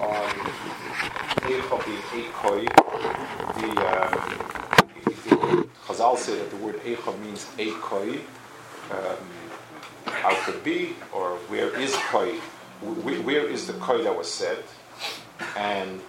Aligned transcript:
on 0.00 0.30
being 1.46 1.62
Eikoi. 1.62 2.64
The, 3.60 3.90
Chazal 5.86 6.16
say 6.16 6.38
that 6.38 6.50
the 6.50 6.56
word 6.56 6.76
Eicha 6.84 7.18
means 7.20 7.46
Eikoi. 7.58 8.20
Um, 8.90 9.16
how 10.06 10.34
could 10.44 10.62
be, 10.62 10.94
or 11.12 11.36
where 11.48 11.78
is 11.78 11.94
Koi? 12.10 12.34
Where 12.80 13.46
is 13.46 13.66
the 13.66 13.74
Koi 13.74 14.02
that 14.04 14.16
was 14.16 14.30
said? 14.30 14.62
And 15.56 16.00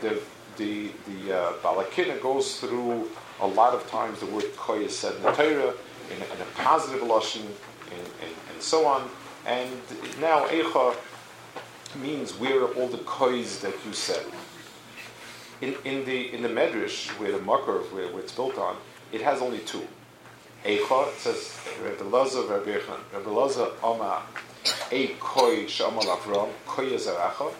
the 0.00 0.20
the 0.56 0.90
the 1.06 1.32
uh, 1.32 1.52
Balakina 1.62 2.20
goes 2.20 2.58
through 2.60 3.10
a 3.40 3.46
lot 3.46 3.74
of 3.74 3.88
times 3.90 4.20
the 4.20 4.26
word 4.26 4.56
Koi 4.56 4.84
is 4.84 4.96
said 4.96 5.14
in 5.16 5.22
the 5.22 5.32
Torah 5.32 5.74
in, 6.10 6.16
in 6.16 6.40
a 6.40 6.46
positive 6.56 7.02
lashon 7.02 7.42
and, 7.42 8.06
and, 8.22 8.32
and 8.52 8.62
so 8.62 8.86
on. 8.86 9.08
And 9.46 9.70
now 10.20 10.46
Eicha 10.48 10.96
means 12.02 12.32
where 12.38 12.62
are 12.62 12.74
all 12.74 12.88
the 12.88 12.98
kois 12.98 13.60
that 13.60 13.74
you 13.84 13.92
said. 13.92 14.24
In, 15.60 15.74
in 15.84 16.04
the 16.04 16.34
in 16.34 16.42
the 16.42 16.48
Medrash, 16.48 17.08
where 17.18 17.32
the 17.32 17.38
Makar, 17.38 17.78
where, 17.92 18.08
where, 18.08 18.20
it's 18.20 18.32
built 18.32 18.58
on, 18.58 18.76
it 19.12 19.22
has 19.22 19.40
only 19.40 19.60
two. 19.60 19.86
Eicha, 20.64 21.12
says 21.14 21.58
Rebbe 21.82 22.04
Laza, 22.04 22.42
Rebbe 22.42 22.78
Yechon. 22.78 22.98
Rebbe 23.12 23.30
Laza, 23.30 23.72
Oma, 23.82 24.22
Ei 24.90 25.16
koi 25.18 25.66
she'amal 25.66 26.04
Avram, 26.04 26.50
koi 26.66 26.90
zaracha. 26.96 27.52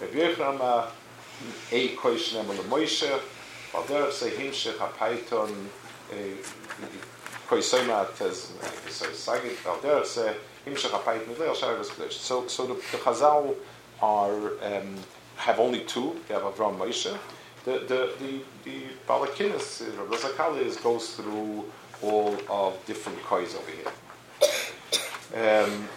Rebbe 0.00 0.14
Yechon, 0.14 0.54
Oma, 0.54 0.90
Ei 1.72 1.88
koi 1.96 2.16
she'amal 2.16 2.56
Moshe, 2.68 3.10
al 3.74 3.82
derech 3.84 4.12
se 4.12 4.30
himshech 4.30 4.78
so, 12.10 12.46
so 12.48 12.66
the, 12.66 12.74
the 12.74 12.98
Chazal 12.98 13.54
are 14.02 14.50
um, 14.62 14.96
have 15.36 15.60
only 15.60 15.80
two. 15.80 16.16
They 16.28 16.34
have 16.34 16.42
Avram 16.42 16.76
Moshe. 16.78 17.16
The 17.64 17.72
the 17.80 18.12
the, 18.18 18.40
the 18.64 18.82
Balakinis, 19.08 20.82
goes 20.82 21.14
through 21.14 21.64
all 22.02 22.36
of 22.48 22.84
different 22.86 23.18
kois 23.20 23.54
over 23.56 23.70
here. 23.70 23.92
Um, 25.34 25.88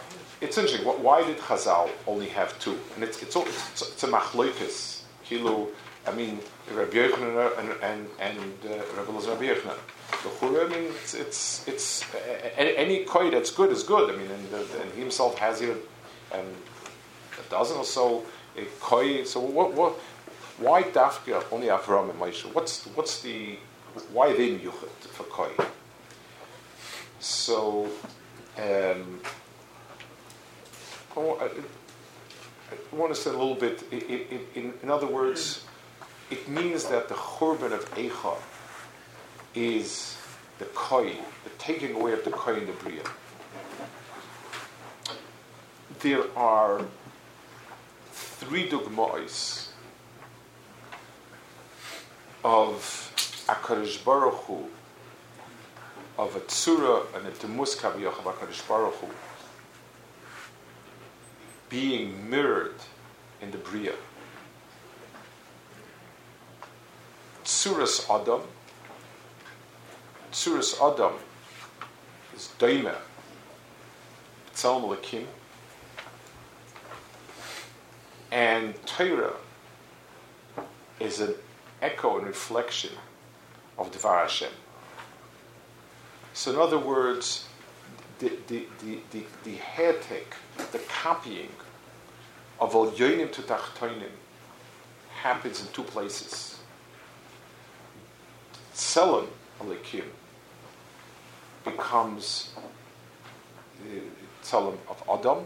it's 0.42 0.58
interesting. 0.58 0.86
Why 0.86 1.26
did 1.26 1.38
Chazal 1.38 1.90
only 2.08 2.30
have 2.30 2.58
two? 2.60 2.78
And 2.96 3.04
it's 3.04 3.22
it's 3.22 3.36
it's, 3.36 3.82
it's 3.82 4.04
a 4.04 4.08
machloikis. 4.08 5.02
Kilo. 5.26 5.68
I 6.08 6.12
mean, 6.12 6.40
Rabbi 6.74 6.98
Yochanan 6.98 7.60
and 7.60 7.70
and 7.82 8.08
and 8.20 8.54
uh, 8.66 8.84
Rabbi 8.98 9.12
Rabbi 9.12 9.46
Yochanan. 9.46 9.78
I 10.12 10.68
mean, 10.68 10.92
it's, 11.02 11.14
it's, 11.14 11.68
it's 11.68 12.04
uh, 12.14 12.50
any 12.58 13.06
koi 13.06 13.30
that's 13.30 13.52
good 13.52 13.72
is 13.72 13.84
good. 13.84 14.14
I 14.14 14.18
mean, 14.18 14.30
and, 14.30 14.50
the, 14.50 14.82
and 14.82 14.92
he 14.94 15.00
himself 15.00 15.38
has 15.38 15.60
here 15.60 15.78
um, 16.34 16.40
a 16.40 17.50
dozen 17.50 17.78
or 17.78 17.86
so 17.86 18.26
a 18.58 18.66
koi. 18.82 19.24
So 19.24 19.40
what, 19.40 19.74
what, 19.74 19.94
why 20.58 20.84
dafka 20.84 21.44
only 21.52 21.68
Avram 21.68 22.10
and 22.10 22.20
Moshe? 22.20 22.54
What's, 22.54 22.86
what's 22.88 23.22
the, 23.22 23.58
why 24.12 24.34
they 24.34 24.58
miyuchet 24.58 25.08
for 25.12 25.24
koi? 25.24 25.52
So, 27.20 27.88
um, 28.58 29.22
I, 31.16 31.50
I 32.92 32.96
want 32.96 33.14
to 33.14 33.20
say 33.20 33.30
a 33.30 33.34
little 33.34 33.56
bit, 33.56 33.84
in, 33.92 34.42
in, 34.56 34.74
in 34.84 34.90
other 34.90 35.08
words, 35.08 35.66
it 36.30 36.48
means 36.48 36.86
that 36.86 37.10
the 37.10 37.16
churban 37.16 37.72
of 37.72 37.90
Eicha 37.96 38.38
is 39.56 40.18
the 40.60 40.66
koi, 40.66 41.16
the 41.44 41.50
taking 41.58 41.96
away 41.96 42.14
of 42.14 42.24
the 42.24 42.32
koi 42.32 42.56
in 42.56 42.68
the 42.68 42.74
bria. 42.74 43.04
There 46.02 46.26
are 46.38 46.86
three 48.12 48.70
dogmas 48.70 49.70
of 52.44 53.44
Akarish 53.48 54.04
Baruch 54.06 54.36
Hu, 54.46 54.66
of 56.18 56.36
a 56.36 56.40
tzura 56.42 57.06
and 57.16 57.28
a 57.28 57.32
demus 57.32 57.76
kaviyach 57.76 58.20
of 58.20 58.26
Akarish 58.26 58.68
Baruch 58.68 58.94
Hu, 58.96 59.08
being 61.70 62.30
mirrored 62.30 62.76
in 63.42 63.52
the 63.52 63.58
bria. 63.58 63.94
Tsuras 67.60 68.10
Adam, 68.10 68.42
Tsuras 70.32 70.80
Adam 70.82 71.12
is 72.34 72.48
Daima, 72.58 72.96
Tzelm 74.54 74.88
Lakim, 74.88 75.26
and 78.32 78.74
Torah 78.86 79.34
is 81.02 81.20
an 81.20 81.36
echo 81.82 82.20
and 82.20 82.28
reflection 82.28 82.92
of 83.78 83.92
Dvar 83.92 84.22
Hashem. 84.22 84.54
So, 86.34 86.54
in 86.54 86.60
other 86.60 86.80
words, 86.80 87.50
the, 88.20 88.32
the, 88.48 88.68
the, 88.82 89.00
the, 89.12 89.26
the 89.44 89.58
the 90.72 90.80
copying 90.88 91.50
of 92.62 92.74
Al 92.74 92.90
to 92.92 93.42
Tachtoinim 93.42 94.16
happens 95.10 95.60
in 95.60 95.68
two 95.74 95.84
places. 95.84 96.59
Tzelem 98.80 99.28
Alikim 99.60 100.06
becomes 101.66 102.54
the 103.84 104.02
Tzelem 104.42 104.78
of 104.88 105.04
Adam. 105.12 105.46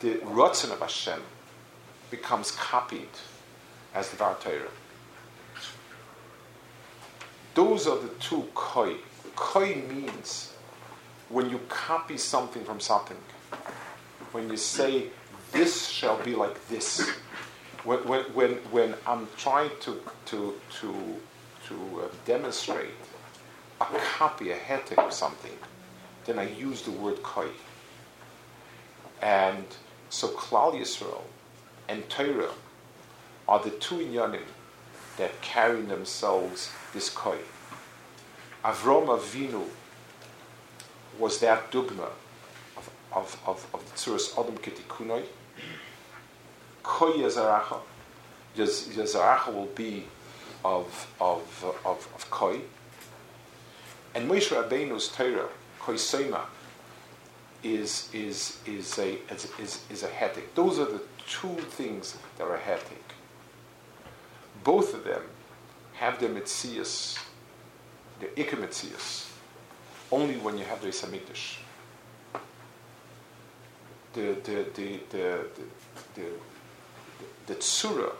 The 0.00 0.16
Ratzon 0.26 0.72
of 0.72 0.80
Hashem 0.80 1.22
becomes 2.10 2.50
copied 2.50 3.08
as 3.94 4.10
the 4.10 4.16
Var 4.16 4.36
Torah. 4.40 4.68
Those 7.54 7.86
are 7.86 7.98
the 7.98 8.10
two 8.20 8.46
koi. 8.54 8.96
Koi 9.36 9.74
means 9.74 10.52
when 11.30 11.48
you 11.48 11.60
copy 11.70 12.18
something 12.18 12.62
from 12.64 12.78
something, 12.78 13.16
when 14.32 14.50
you 14.50 14.58
say, 14.58 15.06
this 15.50 15.88
shall 15.88 16.22
be 16.22 16.34
like 16.34 16.68
this. 16.68 17.10
When, 17.84 17.98
when, 18.34 18.54
when, 18.70 18.94
I'm 19.06 19.28
trying 19.36 19.70
to, 19.80 20.00
to, 20.26 20.54
to, 20.80 20.94
to 21.68 22.02
uh, 22.02 22.08
demonstrate 22.24 22.90
a 23.80 23.84
copy, 23.84 24.50
a 24.50 24.56
hetek 24.56 24.98
of 24.98 25.12
something, 25.12 25.56
then 26.24 26.38
I 26.38 26.50
use 26.50 26.82
the 26.82 26.90
word 26.90 27.22
koi. 27.22 27.48
And 29.22 29.64
so 30.10 30.28
Klal 30.28 30.74
Yisrael 30.74 31.22
and 31.88 32.08
Torah 32.08 32.52
are 33.46 33.62
the 33.62 33.70
two 33.70 33.96
inyanim 33.96 34.42
that 35.16 35.40
carry 35.40 35.82
themselves 35.82 36.70
this 36.92 37.10
koi. 37.10 37.38
Avram 38.64 39.06
Avinu 39.06 39.64
was 41.18 41.40
that 41.40 41.70
dogma 41.70 42.10
of, 42.76 42.90
of, 43.12 43.40
of, 43.46 43.66
of 43.74 43.84
the 43.84 43.96
Tzuras 43.96 44.38
Adam 44.38 44.56
Ketikunoi. 44.58 45.24
Koi 46.88 47.18
Yazaracha. 47.18 47.78
Yazaracha 48.56 49.52
will 49.52 49.70
be 49.74 50.04
of, 50.64 51.06
of, 51.20 51.42
of, 51.84 52.08
of 52.14 52.30
Koi. 52.30 52.60
And 54.14 54.28
Moshe 54.28 54.48
Rabbeinu's 54.48 55.08
Torah, 55.08 55.50
Koi 55.78 55.94
Seima, 55.94 56.40
is, 57.62 58.08
is, 58.14 58.58
is, 58.66 58.98
a, 58.98 59.18
is, 59.30 59.84
is, 59.90 60.02
a 60.02 60.08
hetic. 60.08 60.54
Those 60.54 60.78
are 60.78 60.86
the 60.86 61.02
two 61.28 61.54
things 61.76 62.16
that 62.38 62.48
are 62.48 62.56
hetic. 62.56 63.04
Both 64.64 64.94
of 64.94 65.04
them 65.04 65.22
have 65.92 66.18
their 66.18 66.30
mitzias, 66.30 67.18
their 68.18 68.30
ikamitzias, 68.30 69.28
only 70.10 70.36
when 70.38 70.56
you 70.56 70.64
have 70.64 70.80
the 70.80 70.88
Isamikdash. 70.88 71.58
The, 74.14 74.36
the, 74.42 74.66
the, 74.74 75.00
the, 75.10 75.44
the, 75.44 75.64
the, 76.14 76.24
the 77.46 77.54
tzura 77.54 78.12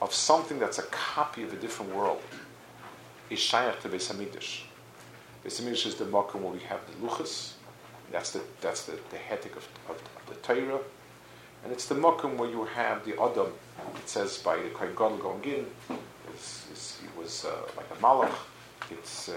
of 0.00 0.14
something 0.14 0.58
that's 0.58 0.78
a 0.78 0.82
copy 0.84 1.42
of 1.42 1.52
a 1.52 1.56
different 1.56 1.94
world 1.94 2.22
is 3.28 3.38
shayach 3.38 3.80
to 3.80 3.88
Beis 3.88 4.12
Hamikdash. 4.12 4.62
Beis 5.44 5.86
is 5.86 5.94
the 5.94 6.04
makom 6.04 6.40
where 6.42 6.52
we 6.52 6.60
have 6.60 6.80
the 6.86 7.06
luchas. 7.06 7.52
That's 8.10 8.32
the 8.32 8.40
that's 8.60 8.86
the, 8.86 8.92
the 9.10 9.16
hetik 9.16 9.56
of, 9.56 9.68
of, 9.88 9.96
of, 9.96 10.22
the 10.28 10.34
Torah, 10.42 10.80
and 11.62 11.72
it's 11.72 11.86
the 11.86 11.94
makom 11.94 12.36
where 12.36 12.50
you 12.50 12.64
have 12.64 13.04
the 13.04 13.20
adam. 13.20 13.52
It 13.96 14.08
says 14.08 14.38
by 14.38 14.56
the 14.56 14.68
Kohen 14.70 14.94
Gadol 14.94 15.18
going 15.18 15.42
he 15.42 17.20
was 17.20 17.44
uh, 17.44 17.50
like 17.76 17.86
a 17.90 18.02
malach. 18.02 18.34
It's 18.90 19.28
uh, 19.28 19.34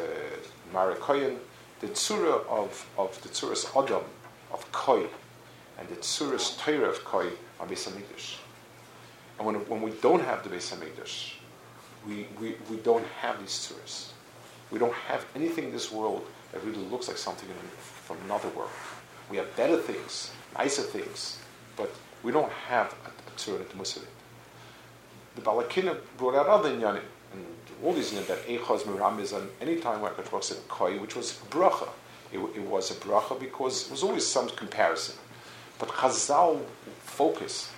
Marikoyan. 0.73 1.37
The 1.81 1.87
tzura 1.87 2.45
of 2.47 2.85
of 2.97 3.21
the 3.21 3.29
tzuras 3.29 3.65
adam 3.75 4.03
of 4.51 4.71
koi, 4.71 5.05
and 5.77 5.87
the 5.89 5.95
tzuras 5.95 6.57
Torah 6.57 6.89
of 6.89 7.03
koi 7.05 7.27
are 7.59 7.67
Beis 7.67 7.87
Hamikdash. 7.87 8.37
And 9.37 9.47
when, 9.47 9.55
when 9.67 9.81
we 9.81 9.91
don't 10.01 10.23
have 10.23 10.43
the 10.43 10.49
Beis 10.49 10.73
Hamikdash, 10.73 11.33
we, 12.07 12.27
we, 12.39 12.55
we 12.69 12.77
don't 12.77 13.05
have 13.21 13.39
these 13.39 13.51
tzuras. 13.51 14.11
We 14.71 14.79
don't 14.79 14.93
have 14.93 15.25
anything 15.35 15.65
in 15.65 15.71
this 15.71 15.91
world 15.91 16.25
that 16.51 16.63
really 16.63 16.83
looks 16.85 17.07
like 17.07 17.17
something 17.17 17.47
in, 17.49 17.55
from 17.77 18.17
another 18.25 18.49
world. 18.49 18.69
We 19.29 19.37
have 19.37 19.55
better 19.55 19.77
things, 19.77 20.31
nicer 20.57 20.81
things, 20.81 21.39
but 21.75 21.89
We 22.23 22.31
don't 22.31 22.51
have 22.69 22.95
a 23.05 23.31
Tzur 23.37 23.59
Musari. 23.77 24.05
The 25.35 25.41
Balakina 25.41 25.97
brought 26.17 26.35
out 26.35 26.47
other 26.47 26.69
Inyanim, 26.69 27.01
and 27.33 27.45
all 27.83 27.91
these 27.91 28.11
Inyanim 28.13 28.27
that 28.27 28.47
Echaz 28.47 28.83
Miram 28.83 29.19
is 29.19 29.33
on 29.33 29.49
any 29.59 29.75
time 29.81 29.99
where 29.99 30.11
Akadosh 30.11 30.45
said 30.45 30.57
Koi, 30.69 30.97
which 30.99 31.17
was 31.17 31.31
a 31.31 31.45
bracha. 31.53 31.89
It, 32.31 32.39
it, 32.39 32.61
was 32.61 32.91
a 32.91 32.93
bracha 32.95 33.37
because 33.37 33.87
it 33.87 33.91
was 33.91 34.03
always 34.03 34.25
some 34.25 34.49
comparison. 34.49 35.15
But 35.77 35.89
Chazal 35.89 36.61
focus 37.03 37.69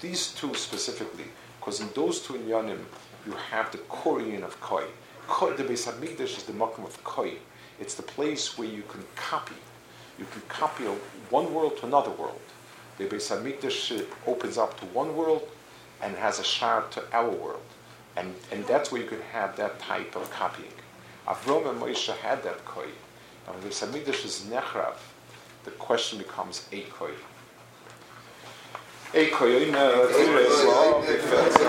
these 0.00 0.28
two 0.28 0.54
specifically, 0.54 1.24
because 1.58 1.80
in 1.80 1.88
those 1.94 2.20
two 2.20 2.34
Inyanim, 2.34 2.80
you 3.26 3.32
have 3.50 3.72
the 3.72 3.78
Korean 3.88 4.42
of 4.44 4.60
Koi. 4.60 4.84
Koi 5.26 5.54
the 5.54 5.64
Beis 5.64 5.90
Hamikdash 5.90 6.36
is 6.38 6.44
the 6.44 6.52
Makom 6.52 6.84
of 6.84 7.02
Koi. 7.02 7.34
It's 7.80 7.94
the 7.94 8.02
place 8.02 8.56
where 8.56 8.68
you 8.68 8.82
can 8.88 9.04
copy. 9.16 9.56
You 10.18 10.26
can 10.32 10.42
copy 10.48 10.84
one 11.30 11.52
world 11.52 11.76
to 11.78 11.86
another 11.86 12.10
world. 12.10 12.40
The 12.98 13.04
Beis 13.04 13.28
Hamikdash 13.30 14.00
uh, 14.00 14.30
opens 14.30 14.56
up 14.56 14.78
to 14.80 14.86
one 14.86 15.16
world, 15.16 15.48
and 16.02 16.16
has 16.16 16.38
a 16.38 16.44
shard 16.44 16.90
to 16.92 17.02
our 17.12 17.30
world. 17.30 17.62
And, 18.16 18.34
and 18.52 18.66
that's 18.66 18.90
where 18.90 19.02
you 19.02 19.08
could 19.08 19.20
have 19.32 19.56
that 19.56 19.78
type 19.78 20.16
of 20.16 20.30
copying. 20.30 20.72
Avrom 21.26 21.68
and 21.68 21.80
Moshe 21.80 22.14
had 22.16 22.42
that 22.44 22.64
koi. 22.64 22.86
And 23.48 23.62
the 23.62 23.68
Samigdash 23.68 24.24
is 24.24 24.46
nechrav, 24.50 24.94
the 25.64 25.70
question 25.72 26.18
becomes 26.18 26.66
a 26.72 26.82
koi. 26.82 27.10
ecco 29.10 29.46
io 29.46 29.58
in 29.58 29.74
eh, 29.74 29.90
relazione 29.90 30.36
alle 30.38 30.50
sue 30.50 30.68
opere 30.68 31.18